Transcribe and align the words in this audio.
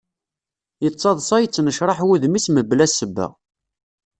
Yettaḍsa, 0.83 1.37
yettnecraḥ 1.39 1.99
wudem-is 2.07 2.47
mebla 2.51 2.85
sebba. 2.89 3.27